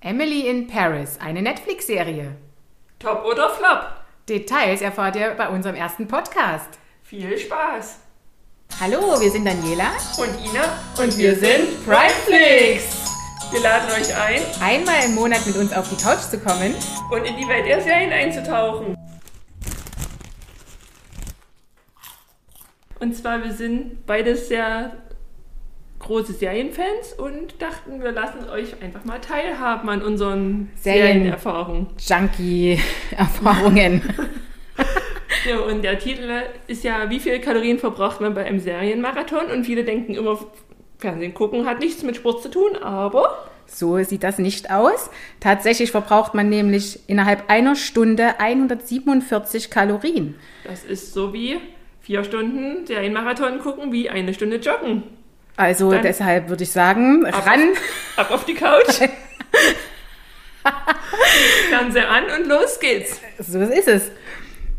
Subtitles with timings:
[0.00, 2.36] Emily in Paris, eine Netflix-Serie.
[3.00, 3.84] Top oder Flop?
[4.28, 6.78] Details erfahrt ihr bei unserem ersten Podcast.
[7.02, 7.98] Viel Spaß!
[8.80, 10.64] Hallo, wir sind Daniela Und Ina?
[11.02, 12.96] Und wir sind Primeflix!
[13.50, 16.74] Wir laden euch ein einmal im Monat mit uns auf die Couch zu kommen.
[17.10, 18.96] und in die Welt der Serien einzutauchen.
[23.00, 24.92] Und zwar, wir sind beide sehr
[26.00, 31.86] große Serienfans und dachten, wir lassen euch einfach mal teilhaben an unseren Serien- Serienerfahrungen.
[31.98, 34.02] Junkie-Erfahrungen.
[35.48, 36.28] Ja, und der Titel
[36.66, 39.46] ist ja, wie viele Kalorien verbraucht man bei einem Serienmarathon?
[39.52, 40.38] Und viele denken immer,
[40.98, 45.10] Fernsehen gucken hat nichts mit Sport zu tun, aber so sieht das nicht aus.
[45.40, 50.34] Tatsächlich verbraucht man nämlich innerhalb einer Stunde 147 Kalorien.
[50.64, 51.58] das ist so wie
[52.00, 55.04] vier Stunden Serienmarathon gucken, wie eine Stunde joggen.
[55.58, 57.70] Also Dann- deshalb würde ich sagen, ran.
[58.16, 59.00] Ab auf die Couch,
[61.68, 63.20] Fernseher an und los geht's.
[63.38, 64.10] So ist es.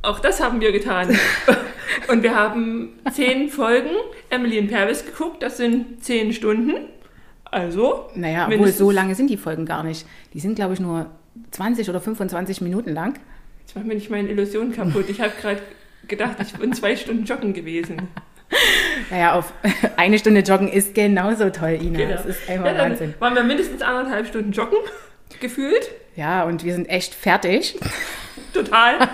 [0.02, 1.18] Auch das haben wir getan.
[2.08, 3.90] Und wir haben zehn Folgen
[4.30, 6.86] Emily in Paris geguckt, das sind zehn Stunden.
[7.46, 10.06] Also, Naja, obwohl so lange sind die Folgen gar nicht.
[10.34, 11.08] Die sind, glaube ich, nur
[11.52, 13.20] 20 oder 25 Minuten lang.
[13.62, 15.10] Jetzt macht mir nicht meine Illusion kaputt.
[15.10, 15.62] Ich habe gerade
[16.08, 18.08] gedacht, ich bin zwei Stunden joggen gewesen.
[19.12, 19.54] Naja, auf
[19.98, 21.98] eine Stunde joggen ist genauso toll, Ina.
[22.00, 22.12] Genau.
[22.12, 23.14] Das ist Ja, einfach dann Wahnsinn.
[23.20, 24.78] waren wir mindestens anderthalb Stunden joggen,
[25.40, 25.90] gefühlt.
[26.16, 27.80] Ja, und wir sind echt fertig.
[28.54, 29.08] Total.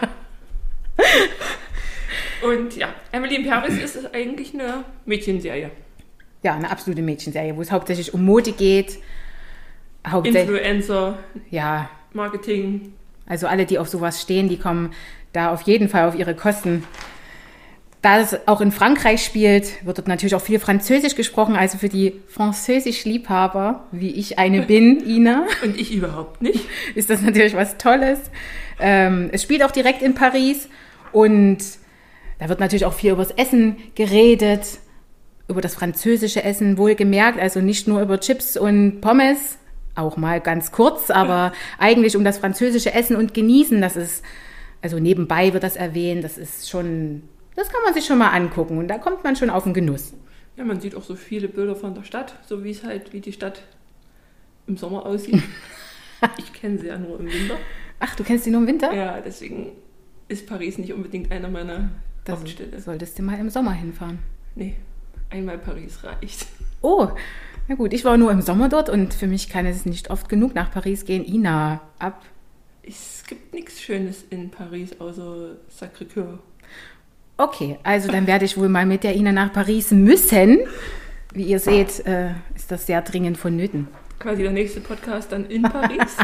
[2.41, 5.71] Und ja, Emily in Paris ist eigentlich eine Mädchenserie.
[6.43, 8.99] Ja, eine absolute Mädchenserie, wo es hauptsächlich um Mode geht.
[10.07, 11.17] Hauptsächlich, Influencer,
[11.49, 12.93] ja, Marketing.
[13.25, 14.93] also alle, die auf sowas stehen, die kommen
[15.33, 16.83] da auf jeden Fall auf ihre Kosten.
[18.05, 21.55] Da es auch in Frankreich spielt, wird dort natürlich auch viel Französisch gesprochen.
[21.55, 26.67] Also für die Französisch-Liebhaber, wie ich eine bin, Ina, Und ich überhaupt nicht.
[26.93, 28.19] ist das natürlich was Tolles.
[28.79, 30.69] Ähm, es spielt auch direkt in Paris
[31.13, 31.57] und
[32.37, 34.77] da wird natürlich auch viel übers Essen geredet,
[35.47, 39.57] über das französische Essen wohlgemerkt, also nicht nur über Chips und Pommes,
[39.95, 44.23] auch mal ganz kurz, aber eigentlich um das französische Essen und Genießen, das ist,
[44.83, 47.23] also nebenbei wird das erwähnt, das ist schon,
[47.55, 50.13] das kann man sich schon mal angucken und da kommt man schon auf den Genuss.
[50.57, 53.19] Ja, man sieht auch so viele Bilder von der Stadt, so wie es halt, wie
[53.19, 53.61] die Stadt
[54.67, 55.43] im Sommer aussieht.
[56.37, 57.55] ich kenne sie ja nur im Winter.
[57.99, 58.93] Ach, du kennst die nur im Winter?
[58.93, 59.71] Ja, deswegen
[60.27, 61.89] ist Paris nicht unbedingt einer meiner
[62.23, 62.79] Das Hauptstädte.
[62.81, 64.19] solltest du mal im Sommer hinfahren.
[64.55, 64.75] Nee,
[65.29, 66.47] einmal Paris reicht.
[66.81, 67.09] Oh,
[67.67, 70.29] na gut, ich war nur im Sommer dort und für mich kann es nicht oft
[70.29, 71.25] genug nach Paris gehen.
[71.25, 72.23] Ina, ab.
[72.83, 76.37] Es gibt nichts Schönes in Paris außer Sacré-Cœur.
[77.37, 80.59] Okay, also dann werde ich wohl mal mit der Ina nach Paris müssen.
[81.33, 83.87] Wie ihr seht, äh, ist das sehr dringend vonnöten.
[84.19, 86.15] Quasi der nächste Podcast dann in Paris.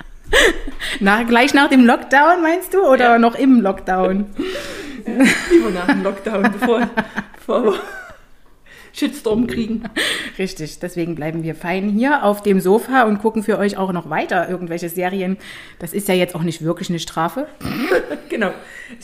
[1.00, 2.82] Na, gleich nach dem Lockdown, meinst du?
[2.86, 3.18] Oder Ja.
[3.18, 4.26] noch im Lockdown?
[5.50, 6.88] Lieber nach dem Lockdown, bevor,
[7.36, 7.74] bevor
[8.92, 9.82] Shitstorm kriegen.
[10.38, 14.10] Richtig, deswegen bleiben wir fein hier auf dem Sofa und gucken für euch auch noch
[14.10, 15.36] weiter irgendwelche Serien.
[15.78, 17.46] Das ist ja jetzt auch nicht wirklich eine Strafe.
[18.28, 18.52] Genau.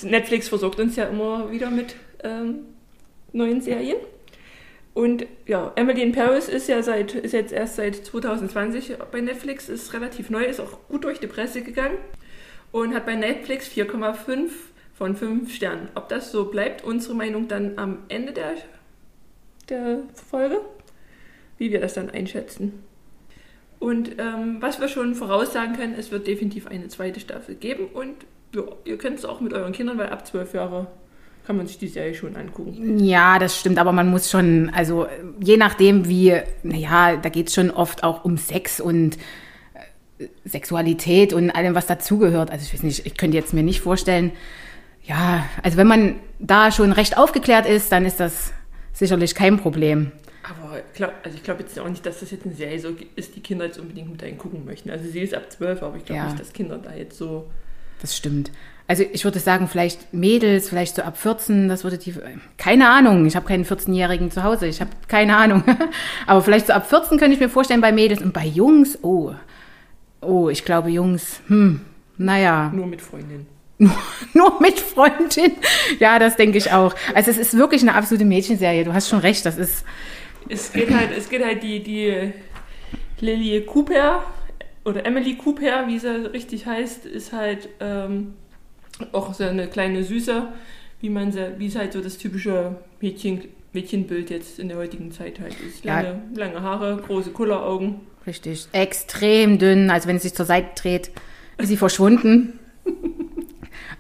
[0.02, 2.56] Netflix versorgt uns ja immer wieder mit ähm,
[3.32, 3.96] neuen Serien.
[4.94, 9.68] Und ja, Emily in Paris ist ja seit, ist jetzt erst seit 2020 bei Netflix,
[9.68, 11.98] ist relativ neu, ist auch gut durch die Presse gegangen
[12.70, 14.50] und hat bei Netflix 4,5
[14.94, 15.88] von 5 Sternen.
[15.96, 18.54] Ob das so bleibt, unsere Meinung dann am Ende der,
[19.70, 19.98] der
[20.30, 20.60] Folge,
[21.58, 22.84] wie wir das dann einschätzen.
[23.78, 28.14] Und ähm, was wir schon voraussagen können, es wird definitiv eine zweite Staffel geben und
[28.54, 30.86] ja, ihr könnt es auch mit euren Kindern, weil ab 12 Jahre
[31.46, 32.98] kann man sich die Serie schon angucken.
[33.04, 35.06] Ja, das stimmt, aber man muss schon, also
[35.40, 39.18] je nachdem wie, naja, da geht es schon oft auch um Sex und
[40.18, 42.50] äh, Sexualität und allem, was dazugehört.
[42.50, 44.32] Also ich weiß nicht, ich könnte jetzt mir nicht vorstellen,
[45.02, 48.54] ja, also wenn man da schon recht aufgeklärt ist, dann ist das
[48.94, 50.12] sicherlich kein Problem.
[50.42, 53.36] Aber glaub, also ich glaube jetzt auch nicht, dass das jetzt eine Serie so ist,
[53.36, 54.90] die Kinder jetzt unbedingt mit gucken möchten.
[54.90, 56.24] Also sie ist ab 12, aber ich glaube Ja.
[56.26, 57.46] nicht, dass Kinder da jetzt so.
[58.00, 58.50] Das stimmt.
[58.86, 62.14] Also ich würde sagen, vielleicht Mädels, vielleicht so ab 14, das würde die,
[62.58, 65.64] keine Ahnung, ich habe keinen 14-Jährigen zu Hause, ich habe keine Ahnung.
[66.26, 69.32] Aber vielleicht so ab 14 könnte ich mir vorstellen bei Mädels und bei Jungs, oh,
[70.20, 71.80] oh, ich glaube Jungs, hm,
[72.18, 73.46] naja, Nur mit Freundinnen.
[73.84, 73.96] Nur,
[74.34, 75.52] nur mit Freundin.
[75.98, 76.94] Ja, das denke ich auch.
[77.14, 79.84] Also es ist wirklich eine absolute Mädchenserie, du hast schon recht, das ist,
[80.48, 82.32] Es geht halt, es geht halt die, die
[83.20, 84.24] Lily Cooper
[84.84, 88.34] oder Emily Cooper, wie sie richtig heißt, ist halt ähm,
[89.12, 90.48] auch so eine kleine Süße,
[91.00, 93.42] wie man sie, wie es halt so das typische Mädchen,
[93.72, 95.84] Mädchenbild jetzt in der heutigen Zeit halt ist.
[95.84, 96.00] Ja.
[96.00, 98.00] Lange, lange Haare, große Kulleraugen.
[98.26, 98.68] richtig.
[98.72, 99.90] Extrem dünn.
[99.90, 101.10] Also wenn sie sich zur Seite dreht,
[101.58, 102.58] ist sie verschwunden.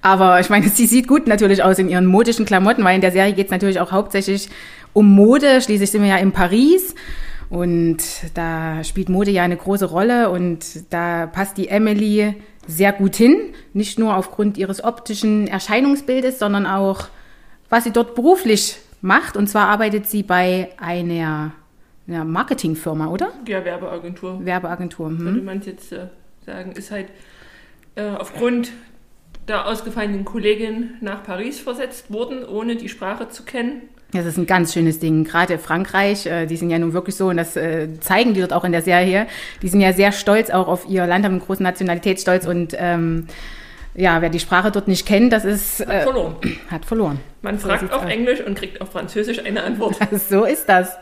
[0.04, 3.10] Aber ich meine, sie sieht gut natürlich aus in ihren modischen Klamotten, weil in der
[3.10, 4.48] Serie geht es natürlich auch hauptsächlich
[4.92, 5.60] um Mode.
[5.60, 6.94] Schließlich sind wir ja in Paris.
[7.48, 7.98] Und
[8.34, 12.34] da spielt Mode ja eine große Rolle und da passt die Emily
[12.66, 13.36] sehr gut hin.
[13.72, 17.06] Nicht nur aufgrund ihres optischen Erscheinungsbildes, sondern auch,
[17.70, 19.36] was sie dort beruflich macht.
[19.36, 21.52] Und zwar arbeitet sie bei einer,
[22.06, 23.32] einer Marketingfirma, oder?
[23.46, 24.44] Ja, Werbeagentur.
[24.44, 25.08] Werbeagentur.
[25.08, 25.18] Hm.
[25.20, 26.08] Würde man jetzt äh,
[26.44, 27.08] sagen, ist halt
[27.94, 28.72] äh, aufgrund
[29.48, 33.82] der ausgefallenen Kollegin nach Paris versetzt worden, ohne die Sprache zu kennen.
[34.12, 35.24] Das ist ein ganz schönes Ding.
[35.24, 38.52] Gerade Frankreich, äh, die sind ja nun wirklich so, und das äh, zeigen die dort
[38.52, 39.26] auch in der Serie,
[39.60, 43.26] die sind ja sehr stolz auch auf ihr Land, haben einen großen Nationalitätsstolz und ähm,
[43.96, 45.86] ja, wer die Sprache dort nicht kennt, das ist.
[45.86, 46.36] Hat verloren.
[46.70, 47.20] Hat verloren.
[47.42, 48.10] Man So fragt auf aus.
[48.10, 49.96] Englisch und kriegt auf Französisch eine Antwort.
[50.28, 50.96] So ist das.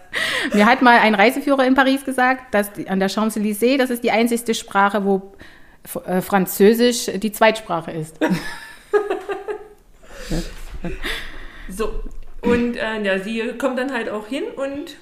[0.53, 4.05] Mir hat mal ein Reiseführer in Paris gesagt, dass die, an der Champs-Élysées, das ist
[4.05, 5.45] die einzigste Sprache, wo äh,
[5.85, 8.19] Französisch die Zweitsprache ist.
[11.69, 12.03] So.
[12.43, 14.97] Und äh, ja, sie kommt dann halt auch hin und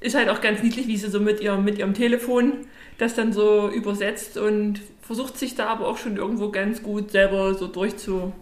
[0.00, 3.32] ist halt auch ganz niedlich, wie sie so mit ihrem, mit ihrem Telefon das dann
[3.32, 8.32] so übersetzt und versucht sich da aber auch schon irgendwo ganz gut selber so durchzu,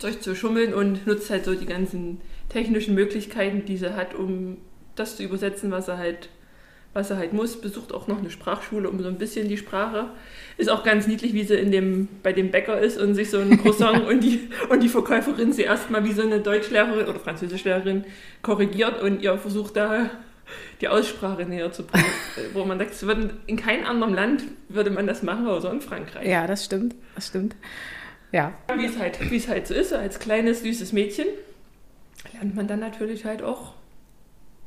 [0.00, 4.58] durchzuschummeln und nutzt halt so die ganzen technischen Möglichkeiten, die sie hat, um
[4.94, 6.28] das zu übersetzen, was er halt,
[6.94, 7.60] was er halt muss.
[7.60, 10.06] Besucht auch noch eine Sprachschule, um so ein bisschen die Sprache.
[10.56, 13.38] Ist auch ganz niedlich, wie sie in dem, bei dem Bäcker ist und sich so
[13.38, 18.04] ein Croissant und, die, und die Verkäuferin sie erstmal wie so eine Deutschlehrerin oder Französischlehrerin
[18.42, 20.10] korrigiert und ihr versucht da
[20.80, 22.06] die Aussprache näher zu bringen.
[22.54, 22.94] Wo man sagt,
[23.46, 26.26] in keinem anderen Land würde man das machen, außer in Frankreich.
[26.26, 26.94] Ja, das stimmt.
[27.14, 27.54] Das stimmt.
[28.32, 28.52] Ja.
[28.76, 31.26] Wie es halt, wie es halt so ist, als kleines, süßes Mädchen
[32.32, 33.74] lernt man dann natürlich halt auch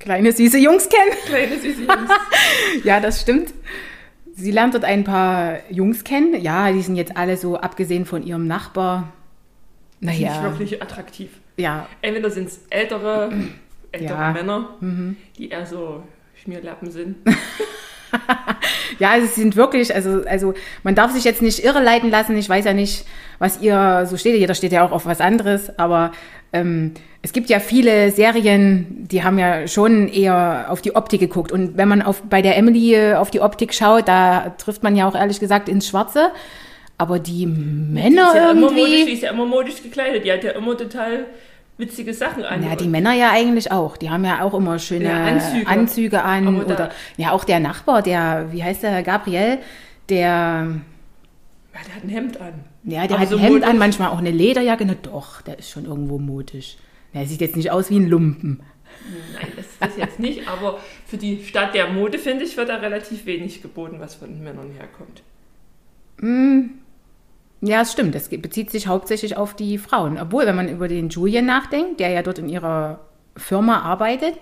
[0.01, 1.11] Kleine süße Jungs kennen.
[1.27, 2.09] kleine, süße Jungs.
[2.83, 3.53] Ja, das stimmt.
[4.33, 6.41] Sie lernt dort ein paar Jungs kennen.
[6.41, 9.13] Ja, die sind jetzt alle so, abgesehen von ihrem Nachbar.
[9.99, 10.43] Nicht Naja.
[10.43, 11.29] wirklich attraktiv.
[11.57, 13.31] Ja, Entweder sind es ältere,
[13.91, 14.31] ältere Ja.
[14.31, 15.17] Männer, mhm.
[15.37, 16.01] die eher so
[16.41, 17.17] Schmierlappen sind.
[18.99, 20.53] Ja, also sie sind wirklich, also, also
[20.83, 22.37] man darf sich jetzt nicht irreleiten lassen.
[22.37, 23.05] Ich weiß ja nicht,
[23.39, 24.35] was ihr so steht.
[24.35, 25.77] Jeder steht ja auch auf was anderes.
[25.79, 26.11] Aber
[26.53, 26.93] ähm,
[27.23, 31.51] es gibt ja viele Serien, die haben ja schon eher auf die Optik geguckt.
[31.51, 34.95] Und wenn man auf, bei der Emily äh, auf die Optik schaut, da trifft man
[34.95, 36.31] ja auch ehrlich gesagt ins Schwarze.
[36.99, 39.13] Aber die Die Männer ist ja immer modisch, die irgendwie.
[39.13, 40.25] ist ja immer modisch gekleidet.
[40.25, 41.25] Die hat ja immer total
[41.81, 42.63] witzige Sachen an.
[42.63, 43.97] Ja, die Männer ja eigentlich auch.
[43.97, 45.67] Die haben ja auch immer schöne Ja, Anzüge.
[45.67, 46.61] Anzüge, an.
[46.63, 49.57] Oder ja, auch der Nachbar, der, wie heißt der, Gabriel,
[50.07, 52.53] der Ja, der hat ein Hemd an.
[52.83, 53.69] Ja, der Aber hat so ein Hemd modisch.
[53.69, 54.85] an, manchmal auch eine Lederjacke.
[54.85, 56.77] Na doch, der ist schon irgendwo modisch.
[57.13, 58.61] Der sieht jetzt nicht aus wie ein Lumpen.
[59.33, 62.69] Nein, das ist das jetzt nicht, aber für die Stadt der Mode, finde ich, wird
[62.69, 65.23] da relativ wenig geboten, was von den Männern herkommt.
[67.61, 68.15] Ja, es stimmt.
[68.15, 70.19] Das bezieht sich hauptsächlich auf die Frauen.
[70.19, 72.99] Obwohl, wenn man über den Julian nachdenkt, der ja dort in ihrer
[73.37, 74.35] Firma arbeitet,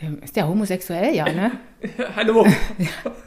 [0.00, 1.14] ähm, ist der homosexuell?
[1.14, 1.52] Ja, ne?
[2.16, 2.46] Hallo.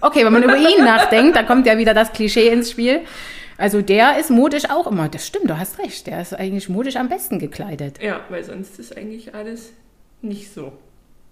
[0.01, 3.01] Okay, wenn man über ihn nachdenkt, da kommt ja wieder das Klischee ins Spiel.
[3.57, 5.09] Also der ist modisch auch immer.
[5.09, 6.05] Das stimmt, du hast recht.
[6.05, 8.01] Der ist eigentlich modisch am besten gekleidet.
[8.01, 9.73] Ja, weil sonst ist eigentlich alles
[10.21, 10.73] nicht so.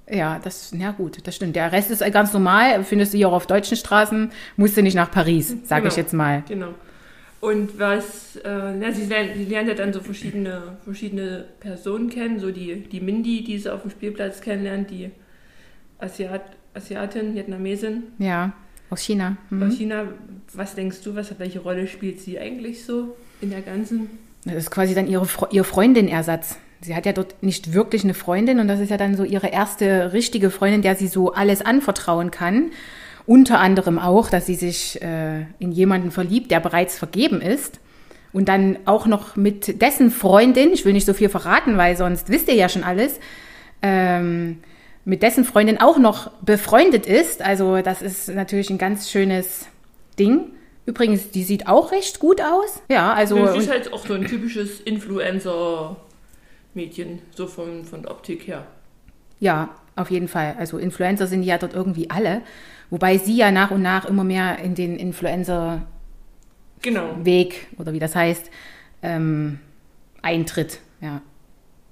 [0.09, 1.55] Ja, das, ja gut, das stimmt.
[1.55, 2.83] Der Rest ist ganz normal.
[2.83, 4.31] Findest du hier auch auf deutschen Straßen.
[4.55, 5.91] Musst du nicht nach Paris, sage Genau.
[5.91, 6.43] ich jetzt mal.
[6.47, 6.69] Genau.
[7.45, 12.39] Und was, äh, ja, sie, lernt, sie lernt ja dann so verschiedene, verschiedene Personen kennen,
[12.39, 15.11] so die, die Mindy, die sie auf dem Spielplatz kennenlernt, die
[15.99, 16.41] Asiat,
[16.73, 18.53] Asiatin, Vietnamesin Ja,
[18.89, 19.37] aus China.
[19.51, 19.61] Mhm.
[19.61, 20.05] aus China.
[20.53, 24.09] Was denkst du, was, welche Rolle spielt sie eigentlich so in der ganzen?
[24.45, 26.57] Das ist quasi dann ihre, ihr Freundin-Ersatz.
[26.81, 29.49] Sie hat ja dort nicht wirklich eine Freundin und das ist ja dann so ihre
[29.49, 32.71] erste richtige Freundin, der sie so alles anvertrauen kann.
[33.27, 37.79] Unter anderem auch, dass sie sich äh, in jemanden verliebt, der bereits vergeben ist.
[38.33, 42.29] Und dann auch noch mit dessen Freundin, ich will nicht so viel verraten, weil sonst
[42.29, 43.19] wisst ihr ja schon alles,
[43.81, 44.57] ähm,
[45.05, 47.41] mit dessen Freundin auch noch befreundet ist.
[47.41, 49.67] Also das ist natürlich ein ganz schönes
[50.19, 50.51] Ding.
[50.85, 52.81] Übrigens, die sieht auch recht gut aus.
[52.89, 53.53] Ja, also.
[53.53, 58.67] sie ist halt auch so ein typisches Influencer-Mädchen, so von, von der Optik her.
[59.39, 60.55] Ja, auf jeden Fall.
[60.59, 62.41] Also Influencer sind ja dort irgendwie alle.
[62.89, 65.87] Wobei sie ja nach und nach immer mehr in den Influencer-Weg,
[66.83, 67.15] Genau.
[67.77, 68.51] oder wie das heißt,
[69.01, 69.59] ähm,
[70.21, 70.79] eintritt.
[71.01, 71.21] Ja.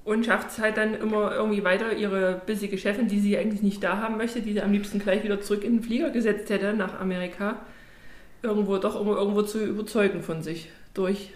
[0.06, 3.82] Und schafft es halt dann immer irgendwie weiter, ihre bissige Chefin, die sie eigentlich nicht
[3.84, 6.74] da haben möchte, die sie am liebsten gleich wieder zurück in den Flieger gesetzt hätte
[6.74, 7.56] nach Amerika,
[8.42, 11.34] irgendwo doch immer irgendwo zu überzeugen von sich durch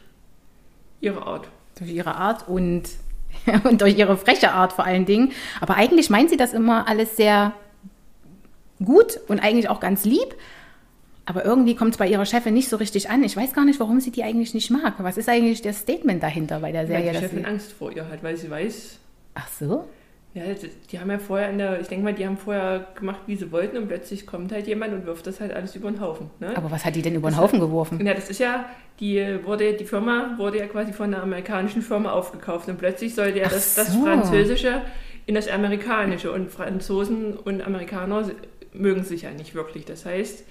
[0.99, 1.47] ihre Art.
[1.79, 2.89] Durch ihre Art und,
[3.63, 5.31] und durch ihre freche Art vor allen Dingen.
[5.61, 7.53] Aber eigentlich meint sie das immer alles sehr
[8.83, 10.35] gut und eigentlich auch ganz lieb.
[11.25, 13.21] Aber irgendwie kommt es bei ihrer Chefin nicht so richtig an.
[13.23, 14.93] Ich weiß gar nicht, warum sie die eigentlich nicht mag.
[14.99, 17.07] Was ist eigentlich das Statement dahinter bei der Serie?
[17.07, 18.99] Weil die Chefin Angst vor ihr hat, weil sie weiß,
[19.37, 19.87] Ach so?
[20.37, 20.43] Ja,
[20.91, 23.51] die- haben ja vorher in der, ich denke mal, die haben vorher gemacht, wie sie
[23.51, 26.29] wollten und plötzlich kommt halt jemand und wirft das halt alles über den Haufen.
[26.39, 26.55] Ne?
[26.55, 28.05] Aber was hat die denn über den Haufen geworfen?
[28.05, 28.65] Ja, das ist ja,
[28.99, 33.39] die wurde, die Firma wurde ja quasi von einer amerikanischen Firma aufgekauft und plötzlich sollte
[33.39, 34.03] ja das, das so.
[34.03, 34.81] Französische
[35.25, 38.29] in das Amerikanische und Franzosen und Amerikaner
[38.73, 39.83] mögen sich ja nicht wirklich.
[39.85, 40.43] Das heißt,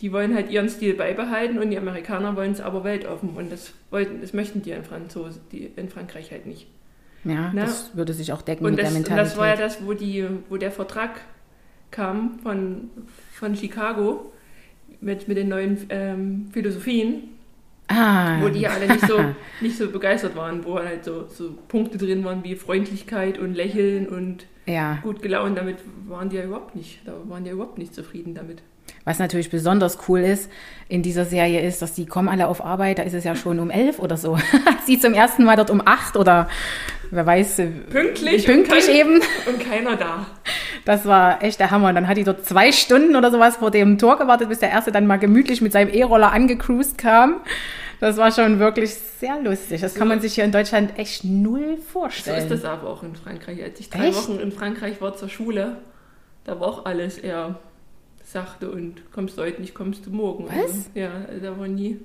[0.00, 3.72] die wollen halt ihren Stil beibehalten und die Amerikaner wollen es aber weltoffen und das
[3.90, 6.66] wollten, das möchten die in Franzosen, die in Frankreich halt nicht.
[7.24, 9.32] Ja, Na, das würde sich auch decken Und mit das, der und Mentalität.
[9.32, 11.20] das war ja das, wo, die, wo der Vertrag
[11.90, 12.90] kam von,
[13.32, 14.32] von Chicago
[15.00, 17.28] mit, mit den neuen ähm, Philosophien,
[17.88, 19.18] ah, wo die ja alle nicht so,
[19.60, 24.08] nicht so begeistert waren, wo halt so, so Punkte drin waren wie Freundlichkeit und Lächeln
[24.08, 24.98] und ja.
[25.02, 25.58] gut gelaunt.
[25.58, 28.62] Damit waren die ja überhaupt nicht, da waren die ja überhaupt nicht zufrieden damit.
[29.04, 30.50] Was natürlich besonders cool ist
[30.88, 33.58] in dieser Serie ist, dass die kommen alle auf Arbeit, da ist es ja schon
[33.58, 34.38] um elf oder so.
[34.86, 36.48] Sie zum ersten Mal dort um acht oder
[37.10, 39.20] wer weiß, äh, Pünktlich, pünktlich und, kein, eben.
[39.46, 40.26] und keiner da.
[40.84, 41.88] Das war echt der Hammer.
[41.90, 44.70] Und dann hat die dort zwei Stunden oder sowas vor dem Tor gewartet, bis der
[44.70, 47.40] erste dann mal gemütlich mit seinem E-Roller angecruised kam.
[48.00, 49.80] Das war schon wirklich sehr lustig.
[49.80, 52.38] Das kann man sich hier in Deutschland echt null So vorstellen.
[52.38, 53.62] ist das aber auch in Frankreich.
[53.62, 54.16] Als ich drei Echt?
[54.16, 55.78] Wochen in Frankreich war zur Schule,
[56.44, 57.58] da war auch alles eher
[58.32, 60.46] sachte und kommst du heute nicht, kommst du morgen.
[60.46, 60.54] Was?
[60.56, 61.10] Also, ja,
[61.42, 61.98] da war nie, nie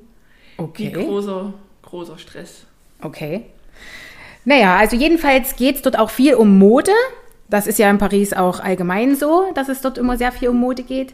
[0.58, 0.92] Okay.
[0.92, 2.66] großer, großer Stress.
[3.02, 3.46] Okay.
[4.46, 6.92] Naja, also jedenfalls geht es dort auch viel um Mode.
[7.50, 10.58] Das ist ja in Paris auch allgemein so, dass es dort immer sehr viel um
[10.60, 11.14] Mode geht.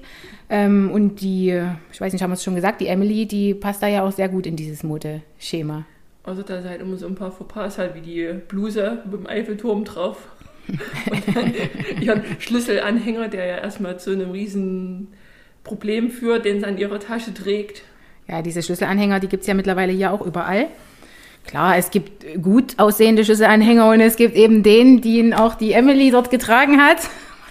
[0.49, 1.61] Ähm, und die,
[1.91, 4.11] ich weiß nicht, haben wir es schon gesagt, die Emily, die passt da ja auch
[4.11, 5.85] sehr gut in dieses Modeschema.
[6.23, 9.27] Also da sind halt immer so ein paar Fauxpas, halt wie die Bluse mit dem
[9.27, 10.27] Eiffelturm drauf.
[12.01, 15.07] Ihren Schlüsselanhänger, der ja erstmal zu einem riesen
[15.63, 17.83] Problem führt, den sie an ihrer Tasche trägt.
[18.27, 20.67] Ja, diese Schlüsselanhänger, die gibt es ja mittlerweile hier auch überall.
[21.45, 26.11] Klar, es gibt gut aussehende Schlüsselanhänger und es gibt eben den, den auch die Emily
[26.11, 26.97] dort getragen hat.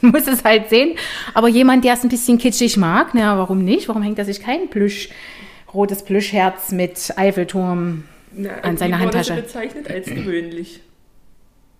[0.00, 0.96] Man muss es halt sehen.
[1.34, 3.88] Aber jemand, der es ein bisschen kitschig mag, na, warum nicht?
[3.88, 5.08] Warum hängt er sich kein Plüsch,
[5.74, 9.34] rotes Plüschherz mit Eiffelturm Na, An seiner Handtasche.
[9.34, 10.80] sie bezeichnet als gewöhnlich.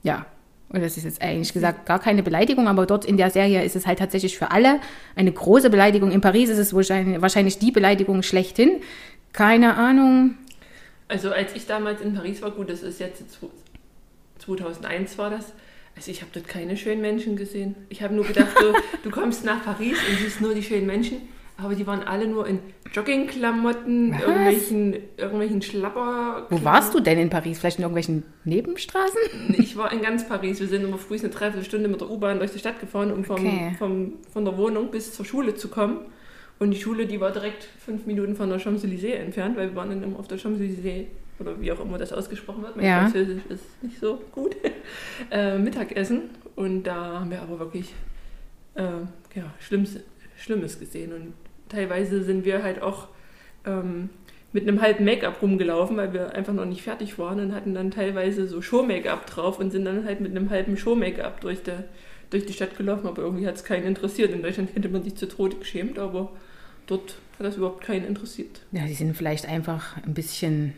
[0.02, 0.26] Ja,
[0.70, 3.74] und das ist jetzt eigentlich gesagt gar keine Beleidigung, aber dort in der Serie ist
[3.76, 4.80] es halt tatsächlich für alle
[5.16, 6.10] eine große Beleidigung.
[6.10, 8.82] In Paris ist es wahrscheinlich, wahrscheinlich die Beleidigung schlechthin.
[9.32, 10.34] Keine Ahnung.
[11.08, 13.50] Also als ich damals in Paris war, gut, das ist jetzt zwo-
[14.38, 15.52] 2001 war das.
[15.96, 17.74] Also ich habe dort keine schönen Menschen gesehen.
[17.88, 18.72] Ich habe nur gedacht, du,
[19.02, 21.22] du kommst nach Paris und siehst nur die schönen Menschen.
[21.60, 22.60] Aber die waren alle nur in
[22.94, 24.20] Joggingklamotten, Was?
[24.22, 26.46] irgendwelchen, irgendwelchen Schlapper.
[26.50, 27.58] Wo warst du denn in Paris?
[27.58, 29.18] Vielleicht in irgendwelchen Nebenstraßen?
[29.58, 30.60] Ich war in ganz Paris.
[30.60, 33.36] Wir sind immer früh eine Dreiviertelstunde mit der U-Bahn durch die Stadt gefahren, um vom,
[33.44, 33.74] Okay.
[33.78, 35.98] vom, von der Wohnung bis zur Schule zu kommen.
[36.60, 39.90] Und die Schule, die war direkt fünf Minuten von der Champs-Élysées entfernt, weil wir waren
[39.90, 41.06] dann immer auf der Champs-Élysées,
[41.40, 42.76] oder wie auch immer das ausgesprochen wird.
[42.76, 43.00] Mein Ja.
[43.00, 44.56] Französisch ist nicht so gut.
[45.30, 46.30] äh, Mittagessen.
[46.56, 47.92] Und da haben wir aber wirklich
[48.74, 48.82] äh,
[49.34, 49.98] ja, Schlimmes,
[50.36, 51.12] Schlimmes gesehen.
[51.12, 51.34] Und
[51.68, 53.08] teilweise sind wir halt auch
[53.66, 54.08] ähm,
[54.52, 57.90] mit einem halben Make-up rumgelaufen, weil wir einfach noch nicht fertig waren und hatten dann
[57.90, 61.84] teilweise so Show-Make-up drauf und sind dann halt mit einem halben Show-Make-up durch, der-
[62.30, 64.30] durch die Stadt gelaufen, aber irgendwie hat es keinen interessiert.
[64.32, 66.30] In Deutschland hätte man sich zu Tode geschämt, aber
[66.86, 68.60] dort hat das überhaupt keinen interessiert.
[68.72, 70.72] Ja, die sind vielleicht einfach ein bisschen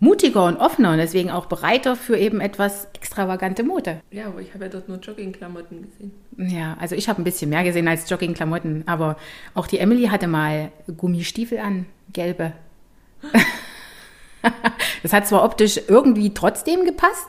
[0.00, 4.00] mutiger und offener und deswegen auch bereiter für eben etwas extravagante Mode.
[4.10, 6.12] Ja, aber ich habe ja dort nur Joggingklamotten gesehen.
[6.36, 9.16] Ja, also ich habe ein bisschen mehr gesehen als Joggingklamotten, aber
[9.54, 12.52] auch die Emily hatte mal Gummistiefel an, gelbe.
[15.02, 17.28] das hat zwar optisch irgendwie trotzdem gepasst,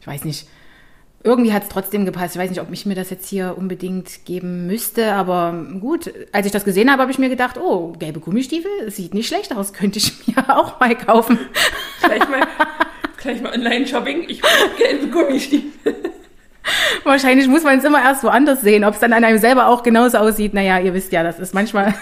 [0.00, 0.46] ich weiß nicht,
[1.22, 2.34] irgendwie hat es trotzdem gepasst.
[2.34, 6.44] Ich weiß nicht, ob ich mir das jetzt hier unbedingt geben müsste, aber gut, als
[6.44, 9.72] ich das gesehen habe, habe ich mir gedacht, oh, gelbe Gummistiefel, sieht nicht schlecht aus,
[9.72, 11.38] könnte ich mir auch mal kaufen.
[12.02, 12.46] Gleich mal,
[13.24, 14.26] gleich mal Online-Shopping.
[14.28, 15.94] Ich brauche gelbe Gummistiefel.
[17.04, 19.82] Wahrscheinlich muss man es immer erst woanders sehen, ob es dann an einem selber auch
[19.82, 20.54] genauso aussieht.
[20.54, 21.94] Naja, ihr wisst ja, das ist manchmal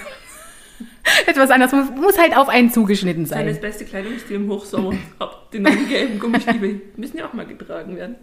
[1.27, 1.73] etwas anders.
[1.73, 3.63] Muss, muss halt auf einen zugeschnitten Sein das sein.
[3.63, 4.95] beste Kleidungsstil im Hochsommer.
[5.19, 8.17] Ab den neuen gelben Gummistiefel müssen ja auch mal getragen werden.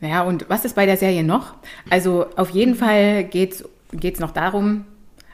[0.00, 1.54] Naja, und was ist bei der Serie noch?
[1.90, 3.64] Also auf jeden Fall geht
[4.02, 4.84] es noch darum,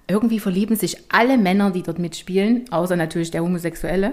[0.07, 4.13] irgendwie verlieben sich alle Männer, die dort mitspielen, außer natürlich der Homosexuelle,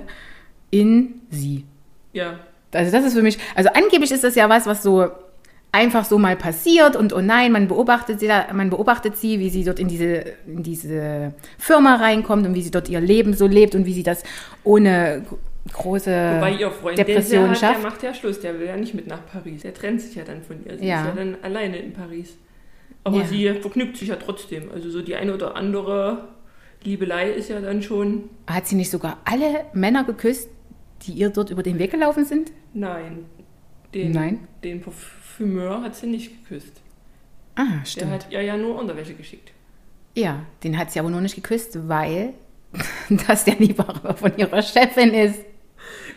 [0.70, 1.66] in sie.
[2.14, 2.40] Ja,
[2.74, 5.08] Also das ist für mich, also angeblich ist das ja was, was so
[5.74, 9.50] einfach so mal passiert und oh nein, man beobachtet sie, da, man beobachtet sie, wie
[9.50, 13.48] sie dort in diese, in diese Firma reinkommt und wie sie dort ihr Leben so
[13.48, 14.24] lebt und wie sie das
[14.66, 15.40] ohne gro-
[15.72, 17.84] große Wobei ihr Freund, Depression sie hat, schafft.
[17.84, 19.62] der macht ja Schluss, der will ja nicht mit nach Paris.
[19.62, 20.78] Der trennt sich ja dann von ihr.
[20.78, 21.02] Sie Ja.
[21.02, 22.36] ist ja dann alleine in Paris.
[23.06, 23.26] Aber Ja.
[23.26, 24.70] sie vergnügt sich ja trotzdem.
[24.74, 26.28] Also so die eine oder andere
[26.84, 30.50] Liebelei ist ja dann schon, Hat sie nicht sogar alle Männer geküsst,
[31.04, 32.52] die ihr dort über den Weg gelaufen sind?
[32.74, 33.26] nein,
[33.94, 34.48] den, Nein.
[34.64, 36.80] den Parfümeur hat sie nicht geküsst.
[37.56, 38.12] Ah, Der stimmt.
[38.12, 39.52] hat ihr ja nur Unterwäsche geschickt.
[40.16, 42.34] Ja, den hat sie aber nur nicht geküsst, weil
[43.28, 45.40] das der Liebhaber von ihrer Chefin ist.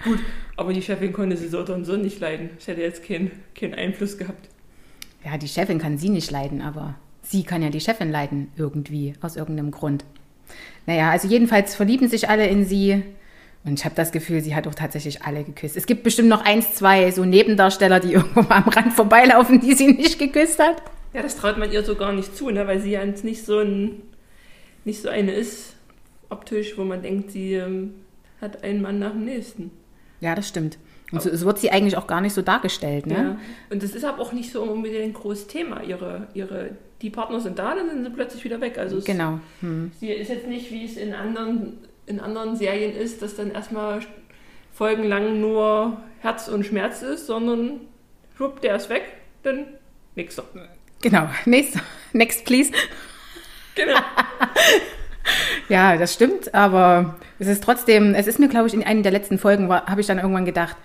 [0.04, 0.20] Gut,
[0.56, 2.50] aber die Chefin konnte sie so oder so nicht leiden.
[2.58, 4.48] Es hätte jetzt keinen keinen Einfluss gehabt.
[5.24, 9.14] Ja, die Chefin kann sie nicht leiden, aber sie kann ja die Chefin leiden, irgendwie,
[9.20, 10.04] aus irgendeinem Grund.
[10.86, 13.02] Naja, also jedenfalls verlieben sich alle in sie.
[13.64, 15.76] Und ich habe das Gefühl, sie hat auch tatsächlich alle geküsst.
[15.76, 19.74] Es gibt bestimmt noch eins, zwei so Nebendarsteller, die irgendwo mal am Rand vorbeilaufen, die
[19.74, 20.82] sie nicht geküsst hat.
[21.14, 22.66] Ja, das traut man ihr so gar nicht zu, ne?
[22.66, 24.02] weil sie ja nicht so, ein,
[24.84, 25.76] nicht so eine ist,
[26.28, 27.94] optisch, wo man denkt, sie ähm,
[28.40, 29.70] hat einen Mann nach dem nächsten.
[30.20, 30.78] Ja, das stimmt.
[31.12, 33.14] Und so, so wird sie eigentlich auch gar nicht so dargestellt, ne?
[33.14, 33.38] Ja.
[33.70, 35.82] Und das ist aber auch nicht so unbedingt ein großes Thema.
[35.82, 36.70] Ihre, ihre,
[37.02, 38.78] die Partner sind da, dann sind sie plötzlich wieder weg.
[38.78, 39.38] Also es, Genau.
[39.60, 39.92] Hm.
[40.00, 44.00] sie ist jetzt nicht, wie es in anderen, in anderen Serien ist, dass dann erstmal
[44.72, 47.80] folgenlang nur Herz und Schmerz ist, sondern
[48.36, 49.04] schwupp, der ist weg,
[49.42, 49.66] dann
[50.14, 50.40] nix.
[51.00, 51.28] Genau.
[51.44, 51.78] Nächst,
[52.12, 52.72] next, please.
[53.74, 53.98] Genau.
[55.68, 59.12] Ja, das stimmt, aber es ist trotzdem, es ist mir, glaube ich, in einer der
[59.12, 60.76] letzten Folgen, habe ich dann irgendwann gedacht,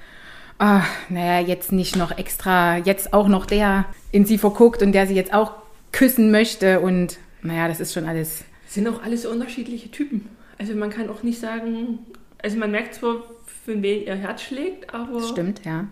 [0.59, 5.07] ah, naja, jetzt nicht noch extra, jetzt auch noch der in sie verguckt und der
[5.07, 5.53] sie jetzt auch
[5.91, 10.29] küssen möchte und naja, das ist schon alles, sind auch alles so unterschiedliche Typen.
[10.59, 11.99] Also man kann auch nicht sagen,
[12.43, 13.23] also man merkt zwar,
[13.65, 15.87] für wen ihr Herz schlägt, aber, das stimmt, ja.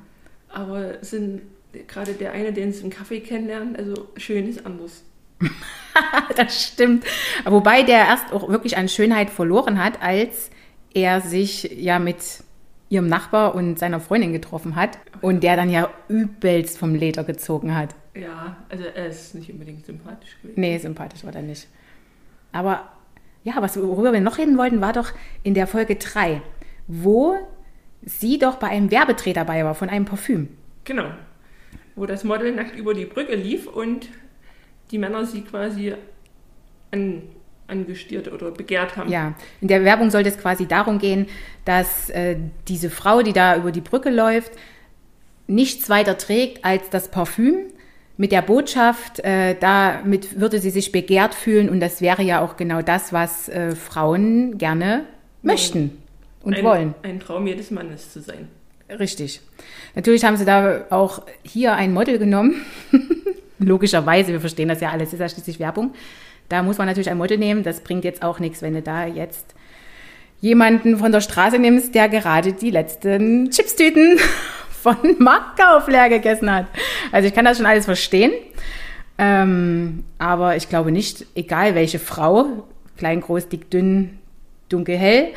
[0.50, 1.42] aber es sind
[1.88, 5.04] gerade der eine, den sie im Kaffee kennenlernen, also schön ist anders.
[6.36, 7.06] das stimmt.
[7.46, 10.50] Wobei der erst auch wirklich an Schönheit verloren hat, als
[10.94, 12.44] er sich ja mit
[12.90, 17.76] ihrem Nachbar und seiner Freundin getroffen hat und der dann ja übelst vom Leder gezogen
[17.76, 17.96] hat.
[18.16, 20.60] Ja, also er ist nicht unbedingt sympathisch gewesen.
[20.60, 21.68] Nee, sympathisch war er nicht.
[22.52, 22.90] Aber
[23.48, 26.42] ja, was, worüber wir noch reden wollten, war doch in der Folge 3,
[26.88, 27.38] wo
[28.04, 30.50] sie doch bei einem Werbedreh dabei war von einem Parfüm.
[30.84, 31.06] Genau.
[31.96, 34.10] Wo das Model nackt über die Brücke lief und
[34.92, 35.94] die Männer sie quasi
[36.92, 37.24] an,
[37.68, 39.10] angestiert oder begehrt haben.
[39.10, 41.28] Ja, in der Werbung sollte es quasi darum gehen,
[41.64, 42.36] dass äh,
[42.68, 44.52] diese Frau, die da über die Brücke läuft,
[45.48, 47.68] nichts weiter trägt als das Parfüm
[48.18, 52.58] mit der Botschaft, äh, damit würde sie sich begehrt fühlen und das wäre ja auch
[52.58, 55.06] genau das, was äh, Frauen gerne
[55.44, 56.02] möchten
[56.42, 56.96] und ein, wollen.
[57.04, 58.48] Ein Traum jedes Mannes zu sein.
[58.90, 59.42] Richtig.
[59.96, 62.66] Natürlich haben sie da auch hier ein Model genommen.
[63.60, 65.94] Logischerweise, wir verstehen das ja alles, ist ja schließlich Werbung.
[66.50, 67.64] Da muss man natürlich ein Model nehmen.
[67.64, 69.54] Das bringt jetzt auch nichts, wenn du da jetzt
[70.40, 74.20] jemanden von der Straße nimmst, der gerade die letzten Chipstüten
[74.88, 76.68] von Marktkauf leer gegessen hat.
[77.12, 78.32] Also ich kann das schon alles verstehen.
[79.18, 84.20] Ähm, aber ich glaube nicht, egal welche Frau, klein, groß, dick, dünn,
[84.70, 85.34] dunkel, hell,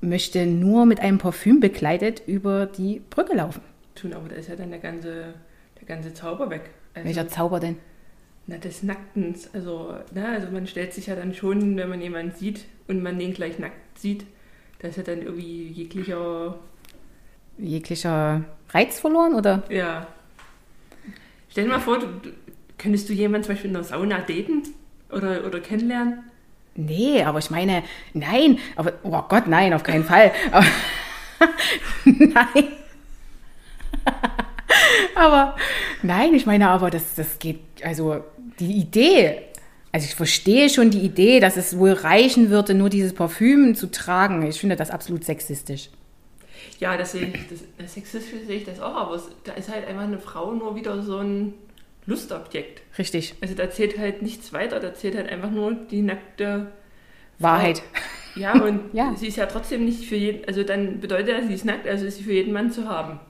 [0.00, 3.62] möchte nur mit einem Parfüm begleitet über die Brücke laufen.
[3.94, 5.34] Tun, aber da ist ja dann der ganze,
[5.80, 6.70] der ganze Zauber weg.
[6.94, 7.76] Also, Welcher Zauber denn?
[8.46, 9.48] Na, des Nacktens.
[9.54, 13.18] Also, na, also man stellt sich ja dann schon, wenn man jemanden sieht und man
[13.18, 14.26] den gleich nackt sieht,
[14.78, 16.58] da ist ja dann irgendwie jeglicher,
[17.58, 19.62] Jeglicher Reiz verloren oder?
[19.68, 20.06] ja.
[21.48, 22.06] Stell dir mal vor, du,
[22.76, 24.62] könntest du jemanden zum Beispiel in der Sauna daten
[25.10, 26.24] oder, oder kennenlernen?
[26.74, 30.32] Nee, aber ich meine, nein, aber, oh Gott, nein, auf keinen Fall.
[30.52, 30.66] Aber,
[32.04, 32.64] nein.
[35.14, 35.56] aber,
[36.02, 38.24] nein, ich meine, aber das, das geht, also
[38.58, 39.42] die Idee,
[39.92, 43.90] also ich verstehe schon die Idee, dass es wohl reichen würde, nur dieses Parfüm zu
[43.90, 44.46] tragen.
[44.46, 45.90] Ich finde das absolut sexistisch.
[46.78, 49.86] Ja, das sehe ich, das, sexistisch sehe ich das auch, aber es, da ist halt
[49.86, 51.54] einfach eine Frau nur wieder so ein
[52.06, 52.82] Lustobjekt.
[52.98, 53.34] Richtig.
[53.40, 56.66] Also da zählt halt nichts weiter, da zählt halt einfach nur die nackte
[57.38, 57.82] Wahrheit.
[58.34, 59.14] Ja, und Ja.
[59.16, 62.04] sie ist ja trotzdem nicht für jeden, also dann bedeutet das, sie ist nackt, also
[62.06, 63.20] ist sie für jeden Mann zu haben.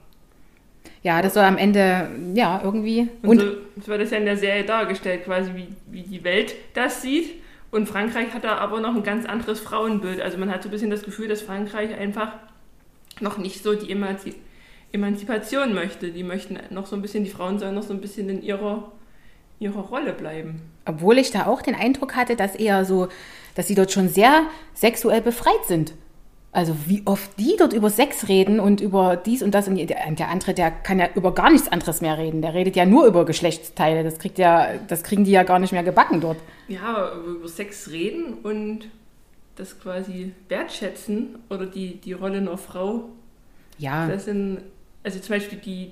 [1.03, 3.07] Ja, das soll am Ende, ja, irgendwie.
[3.21, 3.45] Und, Und, so,
[3.81, 7.29] so wird das ja in der Serie dargestellt, quasi wie, wie die Welt das sieht.
[7.71, 10.21] Und Frankreich hat da aber noch ein ganz anderes Frauenbild.
[10.21, 12.33] Also man hat so ein bisschen das Gefühl, dass Frankreich einfach
[13.21, 14.35] noch nicht so die Emanzi
[14.91, 16.11] Emanzipation möchte.
[16.11, 18.91] Die möchten noch so ein bisschen, die Frauen sollen noch so ein bisschen in ihrer,
[19.59, 20.61] ihrer Rolle bleiben.
[20.85, 23.09] Obwohl ich da auch den Eindruck hatte, dass eher so,
[23.55, 25.93] dass sie dort schon sehr sexuell befreit sind.
[26.53, 29.85] Also wie oft die dort über Sex reden und über dies und das und der,
[29.85, 32.41] der andere, der kann ja über gar nichts anderes mehr reden.
[32.41, 34.03] Der redet ja nur über Geschlechtsteile.
[34.03, 36.37] Das kriegt ja, das kriegen die ja gar nicht mehr gebacken dort.
[36.67, 38.87] Ja, über Sex reden und
[39.57, 43.09] das quasi wertschätzen oder die, die Rolle einer Frau
[43.77, 44.61] Ja, Das sind,
[45.03, 45.91] also zum Beispiel die,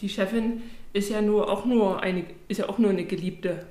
[0.00, 3.66] die Chefin ist ja nur auch nur eine, ist ja auch nur eine Geliebte.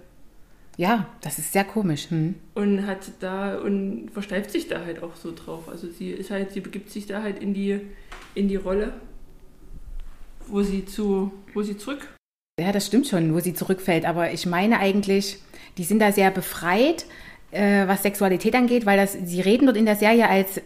[0.77, 2.09] Ja, das ist sehr komisch.
[2.09, 2.35] Hm.
[2.53, 5.69] Und hat da und versteift sich da halt auch so drauf.
[5.69, 7.79] Also sie ist halt, sie begibt sich da halt in die,
[8.33, 8.93] in die Rolle,
[10.47, 12.07] wo sie zu, wo sie zurück.
[12.59, 14.05] Ja, das stimmt schon, wo sie zurückfällt.
[14.05, 15.39] Aber ich meine eigentlich,
[15.77, 17.05] die sind da sehr befreit,
[17.51, 20.61] äh, was Sexualität angeht, weil das, sie reden dort in der Serie als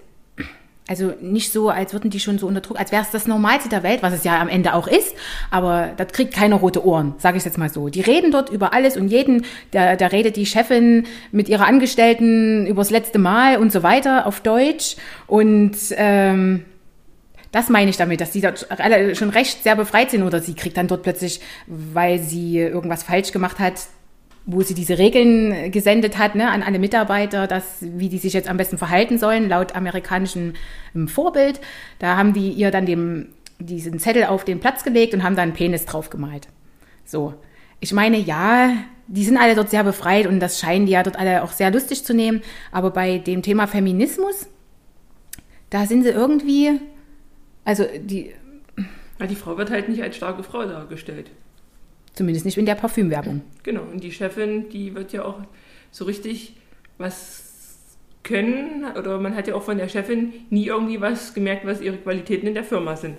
[0.89, 3.69] also nicht so, als würden die schon so unter Druck, als wäre es das Normalste
[3.69, 5.13] der Welt, was es ja am Ende auch ist,
[5.51, 7.89] aber das kriegt keine rote Ohren, sage ich jetzt mal so.
[7.89, 12.65] Die reden dort über alles und jeden, da, da redet die Chefin mit ihrer Angestellten
[12.65, 14.95] übers letzte Mal und so weiter auf Deutsch
[15.27, 16.65] und ähm,
[17.51, 18.67] das meine ich damit, dass die dort
[19.13, 23.31] schon recht sehr befreit sind oder sie kriegt dann dort plötzlich, weil sie irgendwas falsch
[23.31, 23.75] gemacht hat,
[24.51, 28.49] wo sie diese Regeln gesendet hat ne, an alle Mitarbeiter, dass, wie die sich jetzt
[28.49, 30.53] am besten verhalten sollen, laut amerikanischem
[30.95, 31.61] ähm, Vorbild.
[31.99, 33.27] Da haben die ihr dann dem,
[33.59, 36.47] diesen Zettel auf den Platz gelegt und haben da einen Penis drauf gemalt.
[37.05, 37.35] So.
[37.79, 38.73] Ich meine, ja,
[39.07, 41.69] die sind alle dort sehr befreit und das scheinen die ja dort alle auch sehr
[41.69, 42.41] lustig zu nehmen.
[42.71, 44.47] Aber bei dem Thema Feminismus,
[45.69, 46.81] da sind sie irgendwie,
[47.65, 48.33] also die.
[49.19, 51.29] Ja, die Frau wird halt nicht als starke Frau dargestellt.
[52.13, 53.41] Zumindest nicht in der Parfümwerbung.
[53.63, 55.39] Genau, und die Chefin, die wird ja auch
[55.91, 56.55] so richtig
[56.97, 57.45] was
[58.23, 61.97] können, oder man hat ja auch von der Chefin nie irgendwie was gemerkt, was ihre
[61.97, 63.15] Qualitäten in der Firma sind.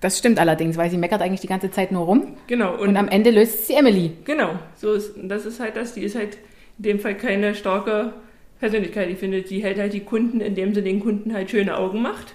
[0.00, 2.36] Das stimmt allerdings, weil sie meckert eigentlich die ganze Zeit nur rum.
[2.46, 2.74] Genau.
[2.74, 4.12] Und, und am Ende löst sie Emily.
[4.24, 5.94] Genau, so ist, das ist halt das.
[5.94, 6.36] Die ist halt
[6.76, 8.12] in dem Fall keine starke
[8.60, 9.08] Persönlichkeit.
[9.08, 12.34] Ich finde, die hält halt die Kunden, indem sie den Kunden halt schöne Augen macht.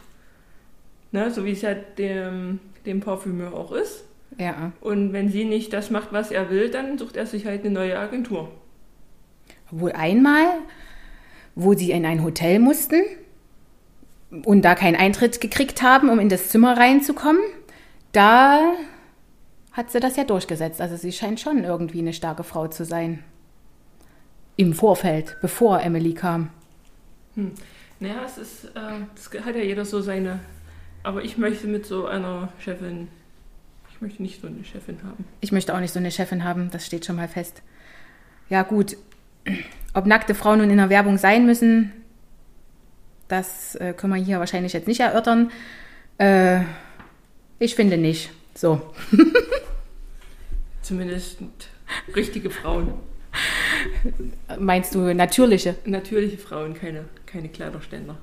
[1.11, 4.05] Na, so wie es ja dem, dem Parfümeur auch ist.
[4.39, 4.71] Ja.
[4.79, 7.71] Und wenn sie nicht das macht, was er will, dann sucht er sich halt eine
[7.71, 8.49] neue Agentur.
[9.71, 10.45] Obwohl einmal,
[11.55, 13.01] wo sie in ein Hotel mussten
[14.45, 17.41] und da keinen Eintritt gekriegt haben, um in das Zimmer reinzukommen,
[18.13, 18.73] da
[19.73, 20.79] hat sie das ja durchgesetzt.
[20.79, 23.23] Also sie scheint schon irgendwie eine starke Frau zu sein.
[24.55, 26.49] Im Vorfeld, bevor Emily kam.
[27.35, 27.51] Hm.
[27.99, 30.39] Naja, es ist, äh, das hat ja jeder so seine.
[31.03, 33.09] Aber ich möchte mit so einer Chefin
[33.99, 35.25] ich möchte nicht so eine Chefin haben.
[35.41, 37.61] Ich möchte auch nicht so eine Chefin haben, das steht schon mal fest.
[38.49, 38.95] Ja, gut.
[39.93, 41.91] Ob nackte Frauen nun in der Werbung sein müssen,
[43.27, 45.51] das äh, können wir hier wahrscheinlich jetzt nicht erörtern.
[46.17, 46.61] Äh,
[47.59, 48.31] ich finde nicht.
[48.55, 48.93] So.
[50.81, 51.39] Zumindest
[52.15, 52.93] richtige Frauen.
[54.57, 55.75] Meinst du natürliche?
[55.83, 58.17] Natürliche Frauen, keine, keine Kleiderständer.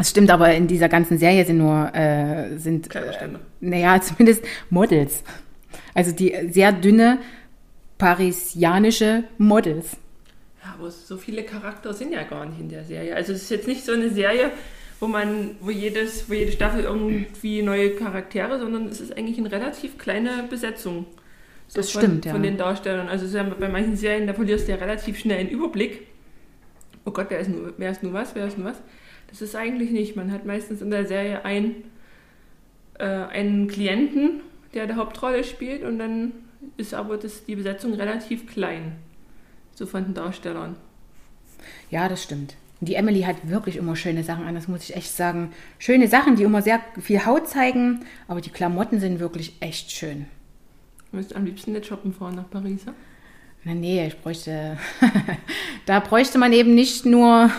[0.00, 3.28] Das stimmt, aber in dieser ganzen Serie sind nur, äh, sind, äh,
[3.60, 5.22] naja, zumindest Models.
[5.92, 7.18] Also die sehr dünne
[7.98, 9.98] parisianische Models.
[10.64, 13.14] Ja, aber so viele Charakter sind ja gar nicht in der Serie.
[13.14, 14.52] Also es ist jetzt nicht so eine Serie,
[15.00, 19.52] wo man, wo jedes, wo jede Staffel irgendwie neue Charaktere, sondern es ist eigentlich eine
[19.52, 21.04] relativ kleine Besetzung.
[21.68, 22.32] So das von, stimmt, ja.
[22.32, 23.08] Von den Darstellern.
[23.08, 26.06] Also ja bei manchen Serien, da verlierst du ja relativ schnell einen Überblick.
[27.04, 28.80] Oh Gott, wer ist nur, wer ist nur was, wer ist nur was?
[29.30, 30.16] Das ist eigentlich nicht.
[30.16, 31.76] Man hat meistens in der Serie ein,
[32.98, 34.40] äh, einen Klienten,
[34.74, 36.32] der die Hauptrolle spielt und dann
[36.76, 38.96] ist aber das, die Besetzung relativ klein.
[39.74, 40.76] So von den Darstellern.
[41.90, 42.56] Ja, das stimmt.
[42.82, 45.52] Die Emily hat wirklich immer schöne Sachen an, das muss ich echt sagen.
[45.78, 50.26] Schöne Sachen, die immer sehr viel Haut zeigen, aber die Klamotten sind wirklich echt schön.
[51.10, 52.94] Du müsstest am liebsten nicht shoppen fahren nach Paris, ja?
[53.64, 54.78] Na nee, ich bräuchte.
[55.86, 57.50] da bräuchte man eben nicht nur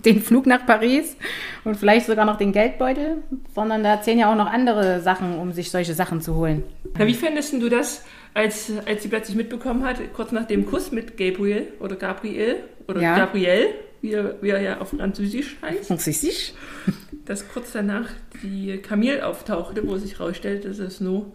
[0.04, 1.16] den Flug nach Paris
[1.64, 3.18] und vielleicht sogar noch den Geldbeutel,
[3.54, 6.62] sondern da zählen ja auch noch andere Sachen, um sich solche Sachen zu holen.
[6.98, 10.92] Na, wie fändest du das, als, als sie plötzlich mitbekommen hat, kurz nach dem Kuss
[10.92, 12.56] mit Gabriel oder Gabriel
[12.88, 13.16] oder ja.
[13.16, 13.68] Gabriel,
[14.02, 15.86] wie er, wie er ja auf Französisch heißt?
[15.86, 16.52] Französisch?
[17.26, 18.08] Dass kurz danach
[18.42, 21.32] die Camille auftauchte, wo sich herausstellt, dass es nur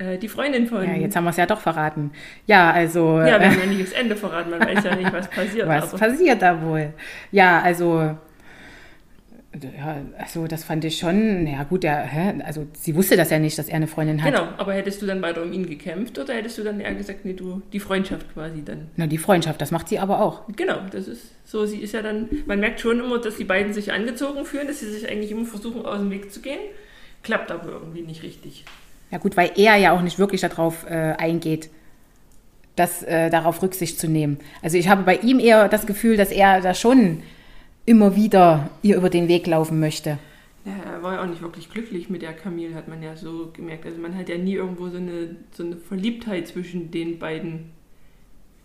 [0.00, 0.82] äh, die Freundin von.
[0.82, 2.10] Ja, jetzt haben wir es ja doch verraten.
[2.46, 3.18] Ja, also.
[3.20, 5.68] Ja, wir haben ja nicht das Ende verraten, man weiß ja nicht, was passiert.
[5.68, 5.98] Was aber.
[5.98, 6.94] passiert da wohl?
[7.30, 8.16] Ja, also.
[9.52, 12.40] Ja, also das fand ich schon, ja gut, der, hä?
[12.44, 14.32] also sie wusste das ja nicht, dass er eine Freundin hat.
[14.32, 17.24] Genau, aber hättest du dann weiter um ihn gekämpft oder hättest du dann eher gesagt,
[17.24, 18.90] nee, du, die Freundschaft quasi dann?
[18.94, 20.42] Na, die Freundschaft, das macht sie aber auch.
[20.54, 23.72] Genau, das ist so, sie ist ja dann, man merkt schon immer, dass die beiden
[23.72, 26.60] sich angezogen fühlen, dass sie sich eigentlich immer versuchen, aus dem Weg zu gehen,
[27.24, 28.64] klappt aber irgendwie nicht richtig.
[29.10, 31.70] Ja gut, weil er ja auch nicht wirklich darauf äh, eingeht,
[32.76, 34.38] das, äh, darauf Rücksicht zu nehmen.
[34.62, 37.22] Also ich habe bei ihm eher das Gefühl, dass er da schon
[37.86, 40.18] immer wieder ihr über den Weg laufen möchte.
[40.64, 43.50] Ja, er war ja auch nicht wirklich glücklich mit der Camille, hat man ja so
[43.52, 43.86] gemerkt.
[43.86, 47.70] Also man hat ja nie irgendwo so eine, so eine Verliebtheit zwischen den beiden.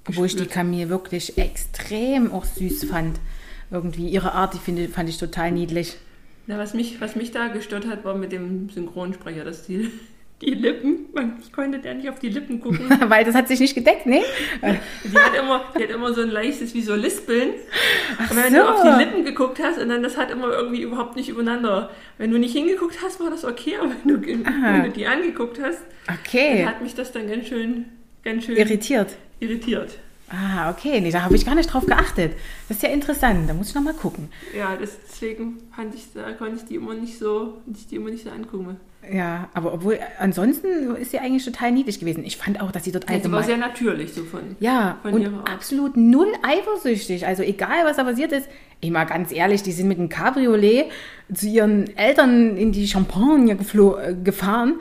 [0.07, 3.19] Obwohl ich die Camille wirklich extrem auch süß fand.
[3.71, 5.97] Irgendwie ihre Art, die finde, fand ich total niedlich.
[6.47, 9.89] Na, was mich, was mich da gestört hat, war mit dem Synchronsprecher, dass die
[10.45, 11.07] die Lippen,
[11.41, 12.87] ich konnte der nicht auf die Lippen gucken.
[13.09, 14.21] Weil das hat sich nicht gedeckt, ne?
[15.03, 17.49] Die hat immer, die hat immer so ein leichtes, wie so Lispeln.
[18.17, 18.59] Ach und wenn so.
[18.59, 21.89] du auf die Lippen geguckt hast, und dann das hat immer irgendwie überhaupt nicht übereinander.
[22.17, 25.59] Wenn du nicht hingeguckt hast, war das okay, aber wenn du, wenn du die angeguckt
[25.61, 26.59] hast, Okay.
[26.59, 27.85] dann hat mich das dann ganz schön,
[28.23, 29.15] ganz schön Irritiert.
[29.39, 29.97] irritiert.
[30.29, 31.01] Ah, okay.
[31.01, 32.33] Nee, da habe ich gar nicht drauf geachtet.
[32.67, 33.47] Das ist ja interessant.
[33.47, 34.29] Da muss ich noch mal gucken.
[34.57, 38.23] Ja, deswegen fand ich, da konnte ich die immer nicht so, ich die immer nicht
[38.23, 38.77] so angucken.
[39.11, 42.23] Ja, aber obwohl, ansonsten ist sie eigentlich total niedlich gewesen.
[42.25, 43.43] Ich fand auch, dass sie dort Sie war allgemein...
[43.43, 44.55] sehr natürlich so von.
[44.59, 47.27] Ja, von und absolut null eifersüchtig.
[47.27, 48.49] Also egal, was da passiert ist.
[48.81, 50.85] Ich mal ganz ehrlich, die sind mit einem Cabriolet
[51.33, 54.79] zu ihren Eltern in die Champagne äh, gefahren.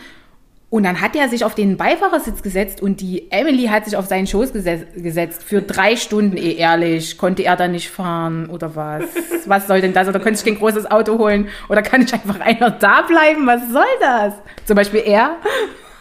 [0.75, 4.07] Und dann hat er sich auf den Beifahrersitz gesetzt und die Emily hat sich auf
[4.07, 5.45] seinen Schoß gesetz, gesetzt.
[5.45, 7.17] Für drei Stunden, eh ehrlich.
[7.17, 9.05] Konnte er da nicht fahren oder was?
[9.47, 10.09] Was soll denn das?
[10.09, 11.47] Oder könnte ich kein großes Auto holen?
[11.69, 13.47] Oder kann ich einfach einer da bleiben?
[13.47, 14.35] Was soll das?
[14.65, 15.37] Zum Beispiel er?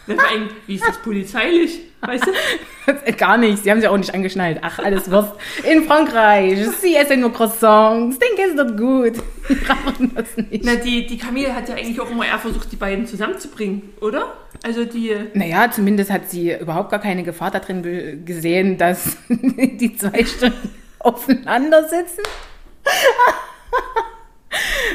[0.06, 1.80] Vor allem, wie ist das polizeilich?
[2.00, 3.12] Weißt du?
[3.16, 4.58] Gar nicht, sie haben sich auch nicht angeschnallt.
[4.60, 5.32] Ach, alles Wurst.
[5.70, 9.14] In Frankreich, sie essen nur Croissants, denen geht's doch gut.
[9.48, 10.64] Die brauchen das nicht.
[10.64, 14.32] Na, die, die Camille hat ja eigentlich auch immer eher versucht, die beiden zusammenzubringen, oder?
[14.62, 15.14] Also die.
[15.34, 21.86] Naja, zumindest hat sie überhaupt gar keine Gefahr darin gesehen, dass die zwei Stunden aufeinander
[21.88, 22.22] sitzen.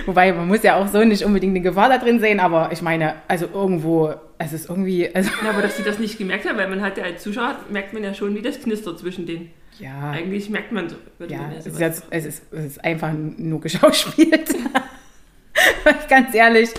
[0.10, 2.82] Wobei, man muss ja auch so nicht unbedingt eine Gefahr da drin sehen, aber ich
[2.82, 6.58] meine, also irgendwo, es ist irgendwie, also, Na, aber dass sie das nicht gemerkt hat,
[6.58, 9.52] weil man hat ja als Zuschauer, merkt man ja schon, wie das knistert zwischen denen.
[9.80, 10.10] ja.
[10.10, 10.96] Eigentlich merkt man so.
[11.20, 14.50] würde Ja, man es sowas ist, jetzt, es, ist, es ist einfach nur geschauspielt.
[16.10, 16.70] Ganz ehrlich,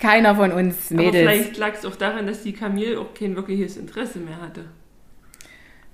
[0.00, 1.16] keiner von uns Aber Mädels.
[1.30, 4.66] vielleicht lag es auch daran, dass die Camille auch kein wirkliches Interesse mehr hatte.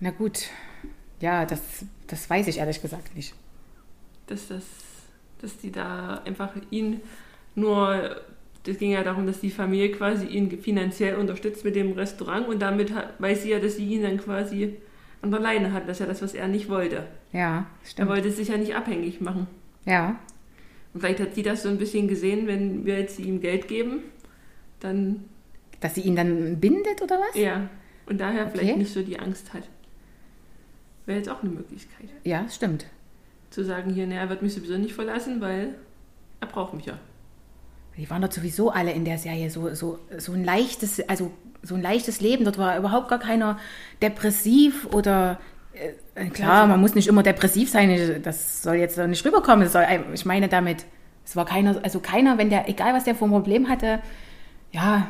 [0.01, 0.49] Na gut,
[1.21, 1.61] ja, das,
[2.09, 3.35] das weiß ich ehrlich gesagt nicht.
[4.27, 4.63] Dass das,
[5.45, 7.01] dass die da einfach ihn
[7.55, 8.17] nur,
[8.65, 12.61] das ging ja darum, dass die Familie quasi ihn finanziell unterstützt mit dem Restaurant und
[12.61, 14.77] damit weiß sie ja, dass sie ihn dann quasi
[15.23, 15.85] an der Leine hat.
[15.89, 17.05] Das ist ja das, was er nicht wollte.
[17.33, 18.09] Ja, Er stimmt.
[18.11, 19.47] wollte sich ja nicht abhängig machen.
[19.87, 20.19] Ja,
[20.93, 24.01] Und vielleicht hat sie das so ein bisschen gesehen, wenn wir jetzt ihm Geld geben,
[24.81, 25.25] dann
[25.81, 27.37] dass sie ihn dann bindet oder was?
[27.37, 27.69] ja.
[28.07, 28.51] Und daher Okay.
[28.59, 29.63] vielleicht nicht so die Angst hat.
[31.07, 32.09] Wäre jetzt auch eine Möglichkeit.
[32.25, 32.87] Ja, stimmt.
[33.55, 35.75] Zu sagen, hier, ne, er wird mich sowieso nicht verlassen, weil
[36.41, 36.95] er braucht mich ja.
[37.97, 41.31] Die waren dort sowieso alle in der Serie so, so, so ein leichtes, also
[41.63, 42.45] so ein leichtes Leben.
[42.45, 43.57] Dort war überhaupt gar keiner
[44.03, 45.39] depressiv oder
[46.17, 48.21] äh, klar, man muss nicht immer depressiv sein.
[48.25, 49.69] Das soll jetzt nicht rüberkommen.
[49.69, 50.85] Soll, ein- ich meine damit,
[51.25, 54.01] es war keiner, also keiner, wenn der, egal was der für ein Problem hatte,
[54.73, 55.07] ja,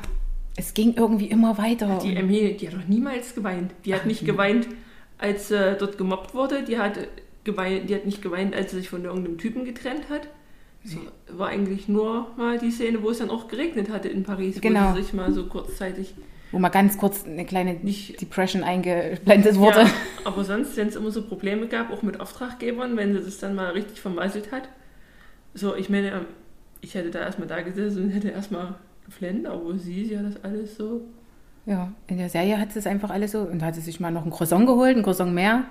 [0.57, 1.99] es ging irgendwie immer weiter.
[2.03, 3.73] Die Emily, die hat doch niemals geweint.
[3.87, 4.69] Die hat nicht geweint,
[5.17, 6.63] als äh, dort gemobbt wurde.
[6.63, 6.99] Die hat,
[7.45, 10.29] geweint, die hat nicht geweint, als sie sich von irgendeinem Typen getrennt hat.
[10.85, 10.97] Es
[11.39, 14.91] war eigentlich nur mal die Szene, wo es dann auch geregnet hatte in Paris, Genau.
[14.93, 16.15] wo sie sich mal so kurzzeitig
[16.53, 19.81] wo mal ganz kurz eine kleine Nicht- Depression eingeblendet wurde.
[19.81, 19.91] Ja,
[20.25, 23.57] aber sonst, wenn es immer so Probleme gab, auch mit Auftraggebern, wenn sie das dann
[23.57, 24.69] mal richtig vermasselt hat.
[25.55, 26.27] So, ich meine, ähm,
[26.81, 30.45] ich hätte da erstmal da gesessen und hätte erstmal geflennt, aber sie, sie hat das
[30.45, 31.01] alles so.
[31.67, 34.13] Ja, in der Serie hat sie es einfach alles so und hat sie sich mal
[34.13, 35.65] noch ein Croissant geholt, ein Croissant mehr.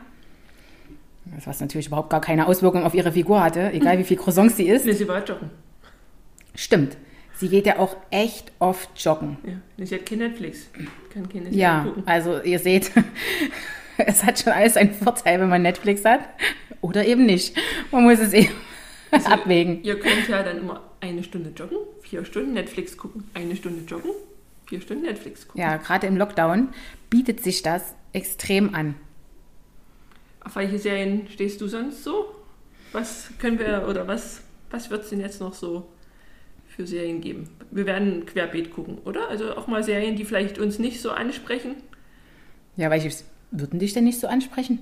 [1.46, 4.68] Was natürlich überhaupt gar keine Auswirkung auf ihre Figur hatte, egal wie viel Croissants sie
[4.68, 4.86] isst.
[4.86, 5.50] Ne, sie war joggen.
[6.56, 6.98] Stimmt.
[7.36, 9.38] Sie geht ja auch echt oft joggen.
[9.78, 10.68] Ja, sie hat kein Netflix.
[11.12, 12.04] Kann keine Serie Ja, gucken.
[12.06, 12.92] also ihr seht,
[13.98, 16.22] es hat schon alles einen Vorteil, wenn man Netflix hat.
[16.82, 17.58] Oder eben nicht.
[17.92, 18.52] Man muss es eben
[19.12, 19.82] abwägen.
[19.84, 24.12] Ihr könnt ja dann immer eine Stunde joggen, vier Stunden Netflix gucken, eine Stunde joggen,
[24.68, 25.62] vier Stunden Netflix gucken.
[25.62, 26.70] Ja, gerade im Lockdown
[27.10, 28.96] bietet sich das extrem an.
[30.46, 32.26] Auf welche Serien stehst du sonst so?
[32.92, 35.88] Was können wir oder was, was wird es denn jetzt noch so
[36.68, 37.50] für Serien geben?
[37.72, 39.30] Wir werden querbeet gucken, oder?
[39.30, 41.76] Also auch mal Serien, die vielleicht uns nicht so ansprechen.
[42.76, 43.10] Ja, welche
[43.52, 44.80] würden dich denn nicht so ansprechen?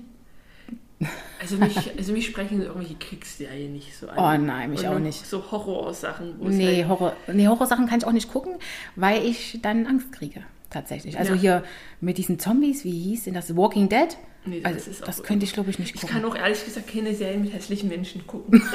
[1.40, 4.18] Also mich, also mich sprechen irgendwelche Kriegsserien nicht so an.
[4.18, 5.26] Oh nein, mich Und auch nicht.
[5.26, 6.36] So Horrorsachen.
[6.40, 8.54] Nee, halt- Horror, nee, Horrorsachen kann ich auch nicht gucken,
[8.94, 10.42] weil ich dann Angst kriege.
[10.70, 11.18] Tatsächlich.
[11.18, 11.40] Also Ja.
[11.40, 11.64] hier
[12.00, 13.56] mit diesen Zombies, wie hieß denn das?
[13.56, 14.16] Walking Dead?
[14.44, 16.16] Nee, das also, ist auch- das könnte ich, glaube ich, nicht Ich gucken.
[16.16, 18.62] kann auch ehrlich gesagt keine Serien mit hässlichen Menschen gucken.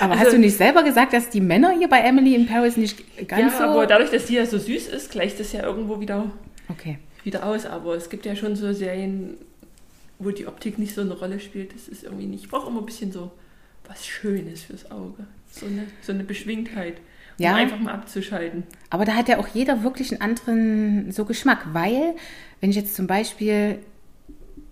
[0.00, 2.76] Aber also- hast du nicht selber gesagt, dass die Männer hier bei Emily in Paris
[2.76, 3.64] nicht ja, ganz so...
[3.64, 6.30] aber dadurch, dass die ja so süß ist, gleicht das ja irgendwo wieder,
[6.68, 6.98] okay.
[7.24, 7.66] wieder aus.
[7.66, 9.36] Aber es gibt ja schon so Serien,
[10.18, 11.74] wo die Optik nicht so eine Rolle spielt.
[11.74, 12.44] Das ist irgendwie nicht.
[12.44, 13.32] Ich brauche immer ein bisschen so
[13.86, 15.26] was Schönes fürs Auge.
[15.50, 16.98] So eine, so eine Beschwingtheit.
[17.38, 17.54] Um Ja.
[17.54, 18.64] einfach mal abzuschalten.
[18.90, 22.14] Aber da hat ja auch jeder wirklich einen anderen so Geschmack, weil
[22.60, 23.78] wenn ich jetzt zum Beispiel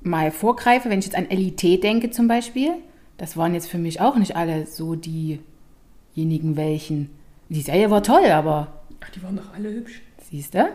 [0.02, 2.72] mal vorgreife, wenn ich jetzt an LIT denke zum Beispiel,
[3.18, 7.10] das waren jetzt für mich auch nicht alle so diejenigen welchen.
[7.48, 10.00] Die Serie war toll, aber Ach, die waren doch alle hübsch.
[10.30, 10.68] Siehst du?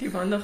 [0.00, 0.42] Die waren doch.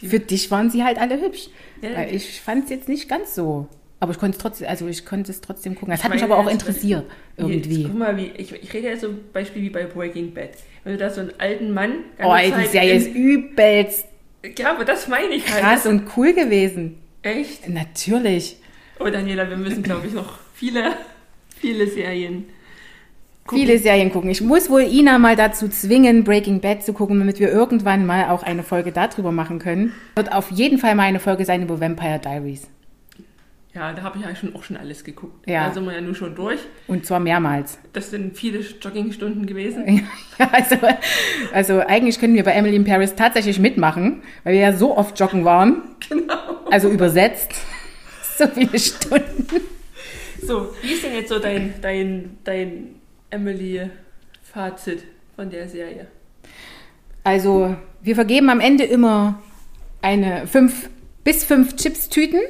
[0.00, 1.48] Die, Für dich waren sie halt alle hübsch.
[1.80, 1.96] Ja.
[1.96, 3.68] Weil Ich fand es jetzt nicht ganz so.
[4.02, 5.90] Aber ich konnte es trotzdem, also ich konnte es trotzdem gucken.
[5.92, 7.04] Das hat mich aber auch jetzt- interessiert,
[7.36, 7.82] Jetzt, irgendwie.
[7.84, 10.50] guck mal, wie, ich, ich rede jetzt so ein Beispiel wie bei Breaking Bad.
[10.84, 11.92] Wenn du da so einen alten Mann.
[12.18, 14.06] Oh, ganze ey, die Serie ist übelst
[14.58, 15.62] Ja, aber das meine ich halt.
[15.62, 16.96] krass und cool gewesen.
[17.22, 17.68] Echt?
[17.68, 18.56] Natürlich.
[18.98, 20.92] Oh, Daniela, wir müssen, glaube ich, noch viele,
[21.58, 22.46] viele Serien
[23.44, 23.58] gucken.
[23.66, 24.30] Viele Serien gucken.
[24.30, 28.30] Ich muss wohl Ina mal dazu zwingen, Breaking Bad zu gucken, damit wir irgendwann mal
[28.30, 29.92] auch eine Folge darüber machen können.
[30.16, 32.66] Wird auf jeden Fall mal eine Folge sein über Vampire Diaries.
[33.72, 35.48] Ja, da habe ich ja schon, auch schon alles geguckt.
[35.48, 35.68] Ja.
[35.68, 36.58] Da sind wir ja nur schon durch.
[36.88, 37.78] Und zwar mehrmals.
[37.92, 40.08] Das sind viele Joggingstunden gewesen.
[40.38, 40.76] Ja, also,
[41.52, 45.20] also eigentlich können wir bei Emily in Paris tatsächlich mitmachen, weil wir ja so oft
[45.20, 45.82] joggen waren.
[46.08, 46.34] Genau.
[46.70, 47.52] Also übersetzt.
[48.38, 49.60] So viele Stunden.
[50.42, 52.94] So, wie ist denn jetzt so dein, dein, dein
[53.28, 55.04] Emily-Fazit
[55.36, 56.06] von der Serie?
[57.22, 59.42] Also wir vergeben am Ende immer
[60.00, 60.88] eine fünf
[61.22, 62.40] bis fünf Chips-Tüten.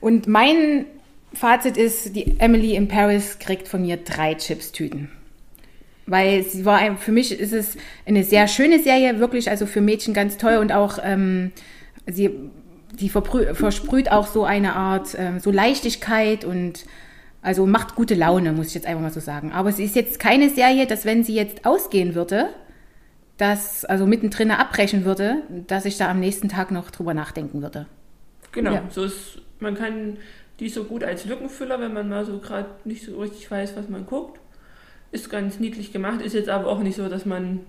[0.00, 0.86] Und mein
[1.34, 5.10] Fazit ist, die Emily in Paris kriegt von mir drei Chips-Tüten.
[6.06, 9.80] Weil sie war, ein- für mich ist es eine sehr schöne Serie, wirklich, also für
[9.82, 11.52] Mädchen ganz toll und auch ähm,
[12.06, 12.30] sie,
[12.98, 16.86] die versprüht auch so eine Art, ähm, so Leichtigkeit und
[17.42, 19.52] also macht gute Laune, muss ich jetzt einfach mal so sagen.
[19.52, 22.48] Aber sie ist jetzt keine Serie, dass wenn sie jetzt ausgehen würde,
[23.36, 27.86] dass also mittendrin abbrechen würde, dass ich da am nächsten Tag noch drüber nachdenken würde.
[28.52, 28.82] Genau, Ja.
[28.90, 30.16] so ist, man kann
[30.60, 33.88] die so gut als Lückenfüller, wenn man mal so gerade nicht so richtig weiß, was
[33.88, 34.40] man guckt.
[35.12, 37.60] Ist ganz niedlich gemacht, ist jetzt aber auch nicht so, dass man.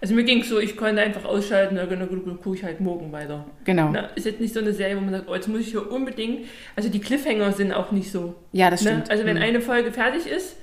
[0.00, 3.12] Also mir ging es so, ich konnte einfach ausschalten, na gut, gucke ich halt morgen
[3.12, 3.44] weiter.
[3.64, 3.90] Genau.
[3.92, 5.90] Na, ist jetzt nicht so eine Serie, wo man sagt, oh, jetzt muss ich hier
[5.92, 6.46] unbedingt.
[6.74, 8.34] Also die Cliffhanger sind auch nicht so.
[8.50, 8.90] Ja, das Ne?
[8.90, 9.10] stimmt.
[9.12, 9.42] Also wenn Mhm.
[9.42, 10.56] eine Folge fertig ist,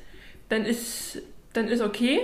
[0.49, 1.21] dann ist,
[1.53, 2.19] dann ist okay.